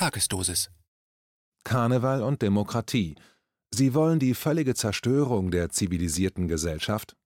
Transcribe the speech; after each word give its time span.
Tagesdosis. 0.00 0.70
Karneval 1.62 2.22
und 2.22 2.40
Demokratie. 2.40 3.16
Sie 3.70 3.92
wollen 3.92 4.18
die 4.18 4.32
völlige 4.32 4.74
Zerstörung 4.74 5.50
der 5.50 5.68
zivilisierten 5.68 6.48
Gesellschaft? 6.48 7.16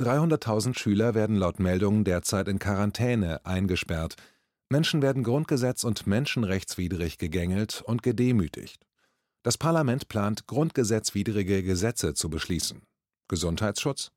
300.000 0.00 0.78
Schüler 0.78 1.12
werden 1.12 1.36
laut 1.36 1.60
Meldungen 1.60 2.04
derzeit 2.04 2.48
in 2.48 2.58
Quarantäne 2.58 3.44
eingesperrt. 3.44 4.16
Menschen 4.70 5.02
werden 5.02 5.22
grundgesetz- 5.24 5.84
und 5.84 6.06
menschenrechtswidrig 6.06 7.18
gegängelt 7.18 7.82
und 7.84 8.02
gedemütigt. 8.02 8.86
Das 9.42 9.58
Parlament 9.58 10.08
plant, 10.08 10.46
grundgesetzwidrige 10.46 11.62
Gesetze 11.62 12.14
zu 12.14 12.30
beschließen. 12.30 12.80
Gesundheitsschutz? 13.28 14.10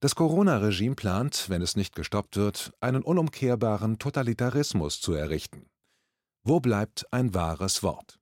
Das 0.00 0.16
Corona-Regime 0.16 0.96
plant, 0.96 1.48
wenn 1.48 1.62
es 1.62 1.76
nicht 1.76 1.94
gestoppt 1.94 2.36
wird, 2.36 2.72
einen 2.80 3.04
unumkehrbaren 3.04 4.00
Totalitarismus 4.00 5.00
zu 5.00 5.12
errichten. 5.12 5.66
Wo 6.46 6.60
bleibt 6.60 7.10
ein 7.10 7.32
wahres 7.32 7.82
Wort? 7.82 8.20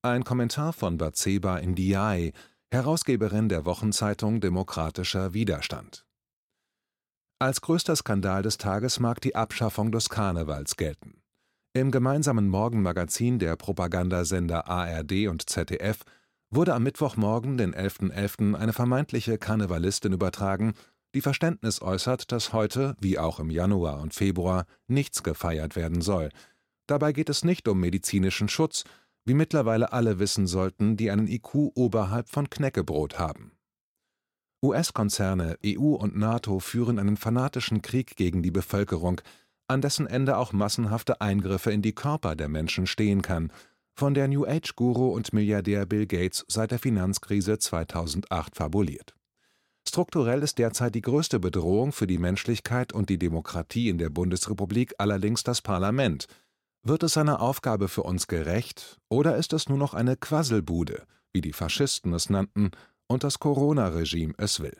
Ein 0.00 0.24
Kommentar 0.24 0.72
von 0.72 0.96
Batseba 0.96 1.60
Ndiaye, 1.60 2.32
Herausgeberin 2.70 3.50
der 3.50 3.66
Wochenzeitung 3.66 4.40
Demokratischer 4.40 5.34
Widerstand. 5.34 6.06
Als 7.38 7.60
größter 7.60 7.94
Skandal 7.94 8.40
des 8.40 8.56
Tages 8.56 9.00
mag 9.00 9.20
die 9.20 9.34
Abschaffung 9.34 9.92
des 9.92 10.08
Karnevals 10.08 10.76
gelten. 10.76 11.20
Im 11.74 11.90
gemeinsamen 11.90 12.48
Morgenmagazin 12.48 13.38
der 13.38 13.54
Propagandasender 13.56 14.66
ARD 14.66 15.28
und 15.28 15.50
ZDF 15.50 16.04
wurde 16.48 16.72
am 16.72 16.84
Mittwochmorgen, 16.84 17.58
den 17.58 17.74
11.11., 17.74 18.14
.11., 18.14 18.54
eine 18.54 18.72
vermeintliche 18.72 19.36
Karnevalistin 19.36 20.14
übertragen, 20.14 20.72
die 21.14 21.20
Verständnis 21.20 21.82
äußert, 21.82 22.32
dass 22.32 22.54
heute, 22.54 22.96
wie 22.98 23.18
auch 23.18 23.40
im 23.40 23.50
Januar 23.50 24.00
und 24.00 24.14
Februar, 24.14 24.64
nichts 24.86 25.22
gefeiert 25.22 25.76
werden 25.76 26.00
soll– 26.00 26.30
Dabei 26.90 27.12
geht 27.12 27.30
es 27.30 27.44
nicht 27.44 27.68
um 27.68 27.78
medizinischen 27.78 28.48
Schutz, 28.48 28.82
wie 29.24 29.34
mittlerweile 29.34 29.92
alle 29.92 30.18
wissen 30.18 30.48
sollten, 30.48 30.96
die 30.96 31.12
einen 31.12 31.28
IQ 31.28 31.70
oberhalb 31.76 32.28
von 32.28 32.50
Knäckebrot 32.50 33.16
haben. 33.16 33.52
US-Konzerne, 34.60 35.56
EU 35.64 35.94
und 35.94 36.16
NATO 36.16 36.58
führen 36.58 36.98
einen 36.98 37.16
fanatischen 37.16 37.80
Krieg 37.80 38.16
gegen 38.16 38.42
die 38.42 38.50
Bevölkerung, 38.50 39.20
an 39.68 39.82
dessen 39.82 40.08
Ende 40.08 40.36
auch 40.36 40.52
massenhafte 40.52 41.20
Eingriffe 41.20 41.70
in 41.70 41.80
die 41.80 41.94
Körper 41.94 42.34
der 42.34 42.48
Menschen 42.48 42.88
stehen 42.88 43.22
kann, 43.22 43.52
von 43.94 44.12
der 44.12 44.26
New 44.26 44.44
Age-Guru 44.44 45.14
und 45.14 45.32
Milliardär 45.32 45.86
Bill 45.86 46.08
Gates 46.08 46.44
seit 46.48 46.72
der 46.72 46.80
Finanzkrise 46.80 47.60
2008 47.60 48.56
fabuliert. 48.56 49.14
Strukturell 49.86 50.42
ist 50.42 50.58
derzeit 50.58 50.96
die 50.96 51.02
größte 51.02 51.38
Bedrohung 51.38 51.92
für 51.92 52.08
die 52.08 52.18
Menschlichkeit 52.18 52.92
und 52.92 53.10
die 53.10 53.18
Demokratie 53.18 53.88
in 53.88 53.98
der 53.98 54.10
Bundesrepublik 54.10 54.94
allerdings 54.98 55.44
das 55.44 55.62
Parlament– 55.62 56.26
wird 56.82 57.02
es 57.02 57.14
seiner 57.14 57.40
Aufgabe 57.40 57.88
für 57.88 58.02
uns 58.02 58.26
gerecht, 58.26 59.00
oder 59.08 59.36
ist 59.36 59.52
es 59.52 59.68
nur 59.68 59.78
noch 59.78 59.94
eine 59.94 60.16
Quasselbude, 60.16 61.04
wie 61.32 61.40
die 61.40 61.52
Faschisten 61.52 62.12
es 62.14 62.30
nannten 62.30 62.70
und 63.06 63.24
das 63.24 63.38
Corona-Regime 63.38 64.34
es 64.38 64.60
will? 64.60 64.76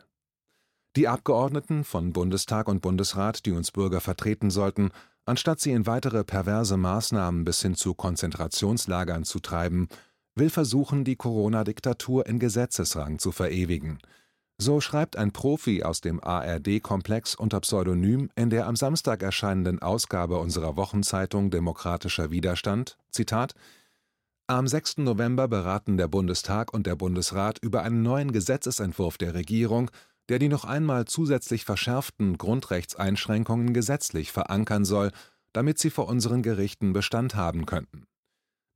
Die 0.96 1.08
Abgeordneten 1.08 1.84
von 1.84 2.12
Bundestag 2.12 2.68
und 2.68 2.80
Bundesrat, 2.80 3.46
die 3.46 3.52
uns 3.52 3.70
Bürger 3.70 4.00
vertreten 4.00 4.50
sollten, 4.50 4.90
anstatt 5.24 5.60
sie 5.60 5.72
in 5.72 5.86
weitere 5.86 6.24
perverse 6.24 6.76
Maßnahmen 6.76 7.44
bis 7.44 7.62
hin 7.62 7.74
zu 7.74 7.94
Konzentrationslagern 7.94 9.24
zu 9.24 9.38
treiben, 9.38 9.88
will 10.34 10.50
versuchen, 10.50 11.04
die 11.04 11.16
Corona-Diktatur 11.16 12.26
in 12.26 12.38
Gesetzesrang 12.38 13.18
zu 13.18 13.32
verewigen– 13.32 13.98
so 14.60 14.80
schreibt 14.80 15.16
ein 15.16 15.32
Profi 15.32 15.82
aus 15.82 16.00
dem 16.02 16.22
ARD-Komplex 16.22 17.34
unter 17.34 17.60
Pseudonym 17.60 18.30
in 18.36 18.50
der 18.50 18.66
am 18.66 18.76
Samstag 18.76 19.22
erscheinenden 19.22 19.80
Ausgabe 19.80 20.38
unserer 20.38 20.76
Wochenzeitung 20.76 21.50
Demokratischer 21.50 22.30
Widerstand: 22.30 22.98
„Zitat 23.10 23.54
Am 24.48 24.68
6. 24.68 24.98
November 24.98 25.48
beraten 25.48 25.96
der 25.96 26.08
Bundestag 26.08 26.74
und 26.74 26.86
der 26.86 26.96
Bundesrat 26.96 27.58
über 27.62 27.82
einen 27.82 28.02
neuen 28.02 28.32
Gesetzesentwurf 28.32 29.16
der 29.16 29.32
Regierung, 29.32 29.90
der 30.28 30.38
die 30.38 30.48
noch 30.48 30.66
einmal 30.66 31.06
zusätzlich 31.06 31.64
verschärften 31.64 32.36
Grundrechtseinschränkungen 32.36 33.72
gesetzlich 33.72 34.30
verankern 34.30 34.84
soll, 34.84 35.10
damit 35.54 35.78
sie 35.78 35.90
vor 35.90 36.06
unseren 36.06 36.42
Gerichten 36.42 36.92
Bestand 36.92 37.34
haben 37.34 37.64
könnten 37.64 38.04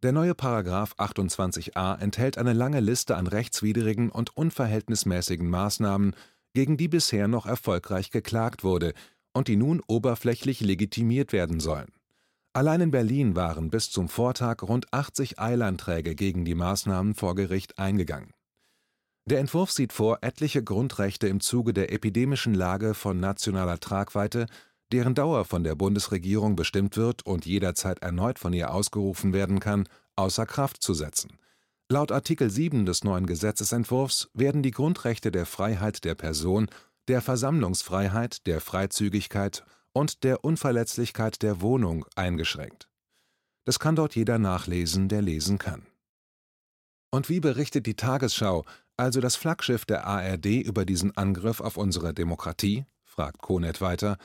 der 0.04 0.12
neue§ 0.12 0.32
28a 0.96 1.98
enthält 1.98 2.36
eine 2.36 2.52
lange 2.52 2.80
Liste 2.80 3.16
an 3.16 3.26
rechtswidrigen 3.26 4.10
und 4.10 4.36
unverhältnismäßigen 4.36 5.48
Maßnahmen, 5.48 6.14
gegen 6.52 6.76
die 6.76 6.88
bisher 6.88 7.26
noch 7.26 7.46
erfolgreich 7.46 8.10
geklagt 8.10 8.64
wurde 8.64 8.92
und 9.32 9.48
die 9.48 9.56
nun 9.56 9.82
oberflächlich 9.86 10.60
legitimiert 10.60 11.32
werden 11.32 11.58
sollen. 11.58 11.90
Allein 12.52 12.82
in 12.82 12.90
Berlin 12.90 13.34
waren 13.34 13.70
bis 13.70 13.90
zum 13.90 14.10
Vortag 14.10 14.62
rund 14.62 14.92
80 14.92 15.40
Eilanträge 15.40 16.14
gegen 16.14 16.44
die 16.44 16.54
Maßnahmen 16.54 17.14
vor 17.14 17.34
Gericht 17.34 17.78
eingegangen. 17.78 18.34
Der 19.24 19.40
Entwurf 19.40 19.72
sieht 19.72 19.94
vor, 19.94 20.18
etliche 20.20 20.62
Grundrechte 20.62 21.28
im 21.28 21.40
Zuge 21.40 21.72
der 21.72 21.90
epidemischen 21.90 22.52
Lage 22.52 22.92
von 22.92 23.18
nationaler 23.18 23.80
Tragweite 23.80 24.46
deren 24.94 25.16
Dauer 25.16 25.44
von 25.44 25.64
der 25.64 25.74
Bundesregierung 25.74 26.54
bestimmt 26.54 26.96
wird 26.96 27.26
und 27.26 27.46
jederzeit 27.46 27.98
erneut 27.98 28.38
von 28.38 28.52
ihr 28.52 28.72
ausgerufen 28.72 29.32
werden 29.32 29.58
kann, 29.58 29.88
außer 30.14 30.46
Kraft 30.46 30.84
zu 30.84 30.94
setzen. 30.94 31.36
Laut 31.88 32.12
Artikel 32.12 32.48
7 32.48 32.86
des 32.86 33.02
neuen 33.02 33.26
Gesetzesentwurfs 33.26 34.30
werden 34.34 34.62
die 34.62 34.70
Grundrechte 34.70 35.32
der 35.32 35.46
Freiheit 35.46 36.04
der 36.04 36.14
Person, 36.14 36.68
der 37.08 37.22
Versammlungsfreiheit, 37.22 38.46
der 38.46 38.60
Freizügigkeit 38.60 39.64
und 39.92 40.22
der 40.22 40.44
Unverletzlichkeit 40.44 41.42
der 41.42 41.60
Wohnung 41.60 42.06
eingeschränkt. 42.14 42.88
Das 43.64 43.80
kann 43.80 43.96
dort 43.96 44.14
jeder 44.14 44.38
nachlesen, 44.38 45.08
der 45.08 45.22
lesen 45.22 45.58
kann. 45.58 45.84
Und 47.10 47.28
wie 47.28 47.40
berichtet 47.40 47.86
die 47.86 47.96
Tagesschau, 47.96 48.64
also 48.96 49.20
das 49.20 49.34
Flaggschiff 49.34 49.86
der 49.86 50.06
ARD, 50.06 50.46
über 50.46 50.84
diesen 50.84 51.16
Angriff 51.16 51.60
auf 51.60 51.76
unsere 51.76 52.14
Demokratie? 52.14 52.84
fragt 53.02 53.42
Konet 53.42 53.80
weiter. 53.80 54.18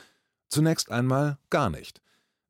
Zunächst 0.49 0.91
einmal 0.91 1.37
gar 1.49 1.69
nicht. 1.69 2.01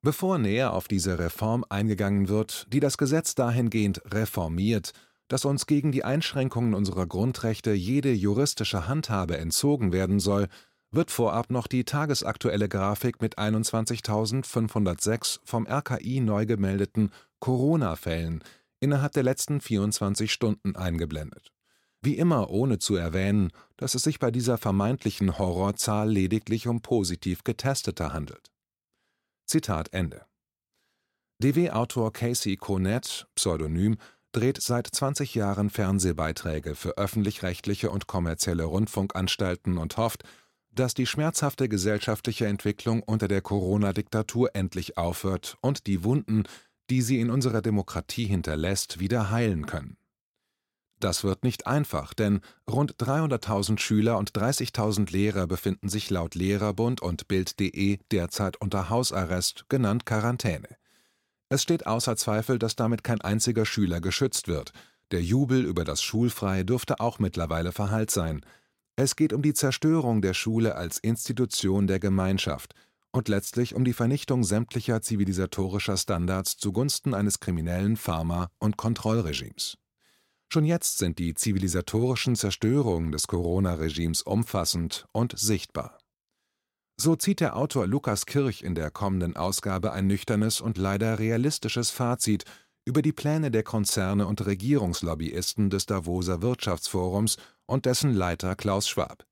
Bevor 0.02 0.38
näher 0.38 0.74
auf 0.74 0.88
diese 0.88 1.20
Reform 1.20 1.66
eingegangen 1.68 2.30
wird, 2.30 2.68
die 2.72 2.80
das 2.80 2.98
Gesetz 2.98 3.36
dahingehend 3.36 4.02
reformiert, 4.14 4.94
dass 5.28 5.44
uns 5.44 5.68
gegen 5.68 5.92
die 5.92 6.06
Einschränkungen 6.06 6.74
unserer 6.74 7.06
Grundrechte 7.06 7.74
jede 7.74 8.14
juristische 8.14 8.88
Handhabe 8.88 9.38
entzogen 9.38 9.92
werden 9.92 10.20
soll, 10.20 10.48
wird 10.92 11.12
vorab 11.12 11.52
noch 11.52 11.68
die 11.68 11.84
tagesaktuelle 11.84 12.70
Grafik 12.70 13.22
mit 13.22 13.38
21.506 13.38 15.40
vom 15.44 15.68
RKI 15.68 16.22
neu 16.22 16.46
gemeldeten 16.46 17.12
Corona-Fällen 17.40 18.44
innerhalb 18.80 19.12
der 19.12 19.24
letzten 19.24 19.62
24 19.62 20.32
Stunden 20.32 20.76
eingeblendet 20.76 21.52
wie 22.02 22.18
immer 22.18 22.50
ohne 22.50 22.80
zu 22.80 22.96
erwähnen, 22.96 23.52
dass 23.78 23.96
es 23.96 24.04
sich 24.04 24.20
bei 24.20 24.32
dieser 24.32 24.58
vermeintlichen 24.58 25.38
Horrorzahl 25.38 26.10
lediglich 26.10 26.68
um 26.68 26.82
positiv 26.82 27.44
Getestete 27.44 28.14
handelt. 28.14 28.52
Zitat 29.46 29.94
Ende. 29.94 30.26
DW-Autor 31.42 32.12
Casey 32.12 32.58
Connet, 32.58 33.28
Pseudonym, 33.36 33.98
dreht 34.32 34.62
seit 34.62 34.88
20 34.88 35.36
Jahren 35.36 35.70
Fernsehbeiträge 35.70 36.76
für 36.76 36.98
öffentlich-rechtliche 36.98 37.90
und 37.90 38.08
kommerzielle 38.08 38.66
Rundfunkanstalten 38.66 39.78
und 39.78 39.98
hofft, 39.98 40.24
dass 40.72 40.94
die 40.94 41.08
schmerzhafte 41.08 41.68
gesellschaftliche 41.68 42.46
Entwicklung 42.46 43.02
unter 43.02 43.28
der 43.28 43.42
Corona-Diktatur 43.42 44.56
endlich 44.56 44.98
aufhört 44.98 45.58
und 45.62 45.88
die 45.88 46.04
Wunden, 46.04 46.44
die 46.90 47.02
sie 47.02 47.20
in 47.20 47.30
unserer 47.30 47.62
Demokratie 47.62 48.26
hinterlässt, 48.26 49.00
wieder 49.00 49.32
heilen 49.32 49.66
können. 49.66 49.98
Das 51.00 51.24
wird 51.24 51.44
nicht 51.46 51.66
einfach, 51.66 52.14
denn 52.14 52.42
rund 52.70 52.96
300.000 52.98 53.80
Schüler 53.80 54.18
und 54.18 54.32
30.000 54.32 55.12
Lehrer 55.12 55.48
befinden 55.48 55.88
sich 55.88 56.10
laut 56.10 56.36
Lehrerbund 56.36 57.02
und 57.02 57.28
Bild.de 57.30 58.00
derzeit 58.12 58.60
unter 58.60 58.90
Hausarrest, 58.90 59.66
genannt 59.70 60.06
Quarantäne. 60.06 60.68
Es 61.48 61.64
steht 61.64 61.88
außer 61.88 62.18
Zweifel, 62.18 62.60
dass 62.60 62.76
damit 62.76 63.04
kein 63.04 63.22
einziger 63.22 63.66
Schüler 63.66 64.02
geschützt 64.02 64.48
wird. 64.50 64.74
Der 65.12 65.24
Jubel 65.24 65.64
über 65.64 65.86
das 65.86 66.04
Schulfrei 66.04 66.64
dürfte 66.64 67.00
auch 67.00 67.18
mittlerweile 67.18 67.72
verhallt 67.72 68.12
sein. 68.12 68.42
Es 68.96 69.16
geht 69.16 69.32
um 69.32 69.42
die 69.42 69.54
Zerstörung 69.54 70.22
der 70.22 70.34
Schule 70.34 70.76
als 70.76 70.98
Institution 70.98 71.88
der 71.88 72.00
Gemeinschaft 72.00 72.76
und 73.12 73.30
letztlich 73.30 73.74
um 73.74 73.86
die 73.86 73.94
Vernichtung 73.94 74.44
sämtlicher 74.44 75.02
zivilisatorischer 75.02 75.98
Standards 75.98 76.58
zugunsten 76.58 77.14
eines 77.14 77.40
kriminellen 77.40 77.96
Pharma- 77.96 78.50
und 78.60 78.78
Kontrollregimes. 78.78 79.78
Schon 80.52 80.66
jetzt 80.66 80.98
sind 80.98 81.20
die 81.20 81.36
zivilisatorischen 81.36 82.36
Zerstörungen 82.36 83.12
des 83.12 83.28
Corona-Regimes 83.28 84.24
umfassend 84.24 85.08
und 85.12 85.38
sichtbar. 85.38 86.00
So 86.98 87.16
zieht 87.16 87.40
der 87.40 87.56
Autor 87.56 87.86
Lukas 87.86 88.26
Kirch 88.26 88.64
in 88.64 88.74
der 88.74 88.90
kommenden 88.90 89.38
Ausgabe 89.38 89.94
ein 89.94 90.08
nüchternes 90.08 90.60
und 90.60 90.80
leider 90.80 91.20
realistisches 91.20 91.92
Fazit 91.92 92.46
über 92.84 93.04
die 93.04 93.14
Pläne 93.14 93.52
der 93.52 93.62
Konzerne 93.62 94.26
und 94.26 94.44
Regierungslobbyisten 94.44 95.70
des 95.70 95.86
Davoser 95.86 96.42
Wirtschaftsforums 96.42 97.38
und 97.68 97.86
dessen 97.86 98.16
Leiter 98.16 98.56
Klaus 98.56 98.90
Schwab. 98.90 99.28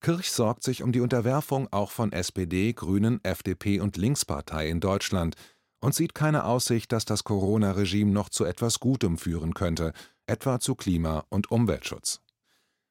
Kirch 0.00 0.32
sorgt 0.32 0.64
sich 0.64 0.82
um 0.82 0.90
die 0.90 1.00
Unterwerfung 1.00 1.68
auch 1.70 1.92
von 1.92 2.12
SPD, 2.12 2.72
Grünen, 2.72 3.20
FDP 3.22 3.78
und 3.78 3.96
Linkspartei 3.96 4.68
in 4.68 4.80
Deutschland 4.80 5.36
und 5.80 5.94
sieht 5.94 6.16
keine 6.16 6.44
Aussicht, 6.44 6.90
dass 6.90 7.04
das 7.04 7.22
Corona-Regime 7.22 8.10
noch 8.10 8.28
zu 8.28 8.44
etwas 8.44 8.80
Gutem 8.80 9.18
führen 9.18 9.54
könnte, 9.54 9.92
etwa 10.28 10.60
zu 10.60 10.74
Klima- 10.74 11.24
und 11.28 11.50
Umweltschutz. 11.50 12.20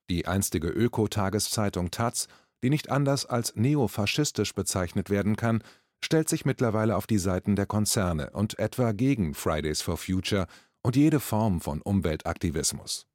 Die 0.09 0.27
einstige 0.27 0.69
Öko-Tageszeitung 0.69 1.91
taz, 1.91 2.27
die 2.63 2.69
nicht 2.69 2.89
anders 2.89 3.25
als 3.25 3.55
neofaschistisch 3.55 4.53
bezeichnet 4.53 5.09
werden 5.09 5.35
kann, 5.35 5.63
stellt 6.03 6.29
sich 6.29 6.45
mittlerweile 6.45 6.95
auf 6.95 7.07
die 7.07 7.17
Seiten 7.17 7.55
der 7.55 7.65
Konzerne 7.65 8.29
und 8.31 8.59
etwa 8.59 8.91
gegen 8.91 9.33
Fridays 9.33 9.81
for 9.81 9.97
Future 9.97 10.47
und 10.81 10.95
jede 10.95 11.19
Form 11.19 11.59
von 11.59 11.81
Umweltaktivismus. 11.81 13.07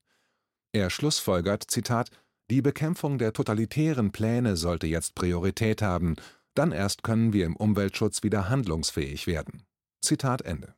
Er 0.73 0.91
schlussfolgert, 0.91 1.65
Zitat, 1.71 2.11
die 2.51 2.63
Bekämpfung 2.63 3.19
der 3.19 3.33
totalitären 3.33 4.13
Pläne 4.13 4.57
sollte 4.57 4.87
jetzt 4.87 5.15
Priorität 5.15 5.81
haben, 5.81 6.17
dann 6.55 6.73
erst 6.73 7.03
können 7.03 7.33
wir 7.33 7.47
im 7.47 7.57
Umweltschutz 7.57 8.23
wieder 8.23 8.49
handlungsfähig 8.49 9.27
werden. 9.27 9.65
Zitat 10.03 10.43
Ende. 10.43 10.75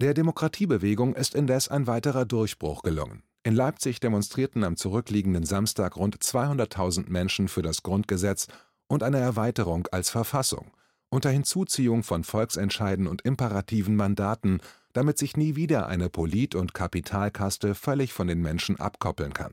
Der 0.00 0.14
Demokratiebewegung 0.14 1.14
ist 1.14 1.34
indes 1.34 1.68
ein 1.68 1.86
weiterer 1.86 2.24
Durchbruch 2.24 2.80
gelungen. 2.80 3.22
In 3.42 3.54
Leipzig 3.54 4.00
demonstrierten 4.00 4.64
am 4.64 4.76
zurückliegenden 4.76 5.44
Samstag 5.44 5.94
rund 5.94 6.16
200.000 6.16 7.10
Menschen 7.10 7.48
für 7.48 7.60
das 7.60 7.82
Grundgesetz 7.82 8.46
und 8.86 9.02
eine 9.02 9.18
Erweiterung 9.18 9.86
als 9.92 10.08
Verfassung, 10.08 10.70
unter 11.10 11.28
Hinzuziehung 11.28 12.02
von 12.02 12.24
Volksentscheiden 12.24 13.06
und 13.06 13.20
imperativen 13.26 13.94
Mandaten, 13.94 14.62
damit 14.94 15.18
sich 15.18 15.36
nie 15.36 15.54
wieder 15.54 15.86
eine 15.88 16.08
Polit- 16.08 16.54
und 16.54 16.72
Kapitalkaste 16.72 17.74
völlig 17.74 18.14
von 18.14 18.26
den 18.26 18.40
Menschen 18.40 18.80
abkoppeln 18.80 19.34
kann. 19.34 19.52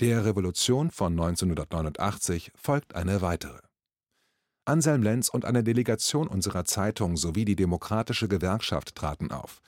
Der 0.00 0.26
Revolution 0.26 0.90
von 0.90 1.14
1989 1.14 2.52
folgt 2.54 2.94
eine 2.94 3.22
weitere. 3.22 3.63
Anselm 4.66 5.02
Lenz 5.02 5.28
und 5.28 5.44
eine 5.44 5.62
Delegation 5.62 6.26
unserer 6.26 6.64
Zeitung 6.64 7.16
sowie 7.16 7.44
die 7.44 7.56
Demokratische 7.56 8.28
Gewerkschaft 8.28 8.94
traten 8.94 9.30
auf. 9.30 9.60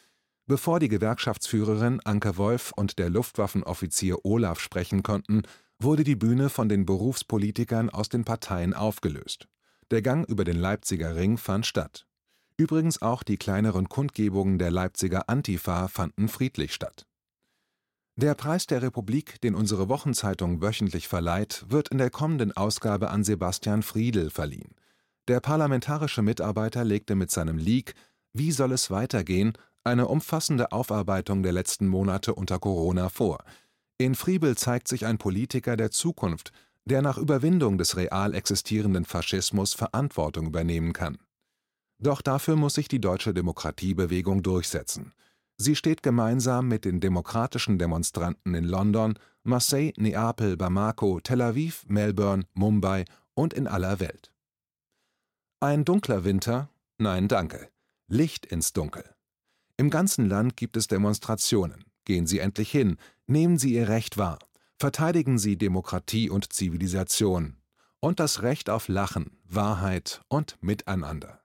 Bevor 0.47 0.81
die 0.81 0.89
Gewerkschaftsführerin 0.89 2.01
Anke 2.05 2.37
Wolf 2.37 2.73
und 2.75 2.99
der 2.99 3.11
Luftwaffenoffizier 3.11 4.25
Olaf 4.25 4.61
sprechen 4.61 5.03
konnten, 5.03 5.43
wurde 5.79 6.05
die 6.05 6.17
Bühne 6.17 6.49
von 6.49 6.69
den 6.69 6.87
Berufspolitikern 6.87 7.91
aus 7.91 8.09
den 8.09 8.25
Parteien 8.25 8.73
aufgelöst. 8.73 9.49
Der 9.91 10.03
Gang 10.03 10.27
über 10.29 10.45
den 10.45 10.57
Leipziger 10.57 11.15
Ring 11.15 11.37
fand 11.37 11.67
statt. 11.67 12.07
Übrigens 12.57 13.03
auch 13.03 13.23
die 13.23 13.37
kleineren 13.37 13.89
Kundgebungen 13.89 14.59
der 14.59 14.71
Leipziger 14.71 15.29
Antifa 15.29 15.89
fanden 15.89 16.29
friedlich 16.29 16.73
statt. 16.73 17.07
Der 18.19 18.35
Preis 18.35 18.67
der 18.67 18.81
Republik, 18.81 19.43
den 19.43 19.55
unsere 19.55 19.91
Wochenzeitung 19.91 20.63
wöchentlich 20.63 21.07
verleiht, 21.07 21.67
wird 21.69 21.89
in 21.89 21.99
der 21.99 22.09
kommenden 22.09 22.57
Ausgabe 22.57 23.11
an 23.11 23.25
Sebastian 23.25 23.83
Friedl 23.83 24.31
verliehen. 24.31 24.75
Der 25.29 25.41
parlamentarische 25.41 26.23
Mitarbeiter 26.23 26.85
legte 26.85 27.17
mit 27.17 27.31
seinem 27.31 27.59
Leak 27.59 27.95
Wie 28.33 28.53
soll 28.53 28.73
es 28.73 28.91
weitergehen? 28.91 29.55
eine 29.83 30.09
umfassende 30.09 30.73
Aufarbeitung 30.73 31.43
der 31.45 31.53
letzten 31.53 31.87
Monate 31.87 32.35
unter 32.35 32.59
Corona 32.59 33.09
vor. 33.09 33.45
In 33.99 34.15
Friebel 34.17 34.57
zeigt 34.57 34.89
sich 34.89 35.07
ein 35.07 35.17
Politiker 35.17 35.77
der 35.77 35.93
Zukunft, 35.93 36.53
der 36.85 37.03
nach 37.03 37.19
Überwindung 37.19 37.79
des 37.79 37.97
real 37.97 38.35
existierenden 38.35 39.05
Faschismus 39.05 39.75
Verantwortung 39.75 40.47
übernehmen 40.47 40.93
kann. 40.93 41.19
Doch 41.99 42.21
dafür 42.21 42.57
muss 42.57 42.75
sich 42.75 42.89
die 42.89 43.01
deutsche 43.01 43.33
Demokratiebewegung 43.33 44.43
durchsetzen. 44.43 45.13
Sie 45.57 45.75
steht 45.75 46.03
gemeinsam 46.03 46.69
mit 46.69 46.85
den 46.85 47.01
demokratischen 47.01 47.79
Demonstranten 47.79 48.55
in 48.55 48.65
London, 48.65 49.19
Marseille, 49.43 49.93
Neapel, 49.97 50.57
Bamako, 50.57 51.21
Tel 51.21 51.41
Aviv, 51.41 51.85
Melbourne, 51.89 52.45
Mumbai 52.55 53.05
und 53.35 53.55
in 53.55 53.67
aller 53.67 53.99
Welt. 54.01 54.33
Ein 55.61 55.87
dunkler 55.87 56.25
Winter? 56.25 56.69
Nein, 56.99 57.29
danke. 57.29 57.71
Licht 58.09 58.45
ins 58.45 58.75
Dunkel. 58.75 59.05
Im 59.79 59.89
ganzen 59.89 60.29
Land 60.29 60.59
gibt 60.59 60.77
es 60.77 60.87
Demonstrationen. 60.87 61.87
Gehen 62.05 62.27
Sie 62.27 62.41
endlich 62.41 62.71
hin, 62.71 62.99
nehmen 63.27 63.57
Sie 63.57 63.73
Ihr 63.73 63.89
Recht 63.89 64.19
wahr, 64.19 64.39
verteidigen 64.79 65.39
Sie 65.39 65.57
Demokratie 65.57 66.29
und 66.29 66.53
Zivilisation 66.53 67.57
und 68.01 68.21
das 68.21 68.43
Recht 68.43 68.69
auf 68.69 68.89
Lachen, 68.89 69.39
Wahrheit 69.45 70.21
und 70.29 70.59
Miteinander. 70.61 71.41